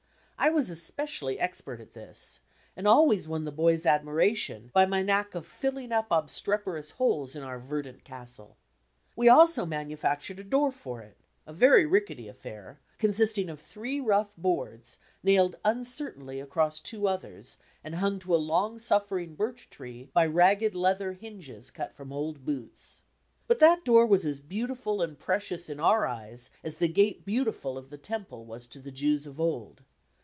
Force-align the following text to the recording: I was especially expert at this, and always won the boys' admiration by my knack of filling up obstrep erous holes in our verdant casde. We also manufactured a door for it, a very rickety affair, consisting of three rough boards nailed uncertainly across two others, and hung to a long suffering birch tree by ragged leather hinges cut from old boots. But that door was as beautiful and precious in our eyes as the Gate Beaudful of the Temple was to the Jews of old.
I 0.43 0.49
was 0.49 0.71
especially 0.71 1.39
expert 1.39 1.79
at 1.79 1.93
this, 1.93 2.39
and 2.75 2.87
always 2.87 3.27
won 3.27 3.45
the 3.45 3.51
boys' 3.51 3.85
admiration 3.85 4.71
by 4.73 4.87
my 4.87 5.03
knack 5.03 5.35
of 5.35 5.45
filling 5.45 5.91
up 5.91 6.07
obstrep 6.09 6.63
erous 6.65 6.93
holes 6.93 7.35
in 7.35 7.43
our 7.43 7.59
verdant 7.59 8.03
casde. 8.03 8.55
We 9.15 9.29
also 9.29 9.67
manufactured 9.67 10.39
a 10.39 10.43
door 10.43 10.71
for 10.71 10.99
it, 10.99 11.17
a 11.45 11.53
very 11.53 11.85
rickety 11.85 12.27
affair, 12.27 12.79
consisting 12.97 13.49
of 13.49 13.59
three 13.61 13.99
rough 13.99 14.35
boards 14.35 14.97
nailed 15.21 15.57
uncertainly 15.63 16.39
across 16.39 16.79
two 16.79 17.07
others, 17.07 17.59
and 17.83 17.93
hung 17.93 18.17
to 18.17 18.33
a 18.33 18.37
long 18.37 18.79
suffering 18.79 19.35
birch 19.35 19.69
tree 19.69 20.09
by 20.11 20.25
ragged 20.25 20.73
leather 20.73 21.13
hinges 21.13 21.69
cut 21.69 21.93
from 21.93 22.11
old 22.11 22.43
boots. 22.43 23.03
But 23.45 23.59
that 23.59 23.85
door 23.85 24.07
was 24.07 24.25
as 24.25 24.39
beautiful 24.41 25.03
and 25.03 25.19
precious 25.19 25.69
in 25.69 25.79
our 25.79 26.07
eyes 26.07 26.49
as 26.63 26.77
the 26.77 26.87
Gate 26.87 27.27
Beaudful 27.27 27.77
of 27.77 27.91
the 27.91 27.97
Temple 27.99 28.43
was 28.43 28.65
to 28.67 28.79
the 28.79 28.91
Jews 28.91 29.27
of 29.27 29.39
old. 29.39 29.83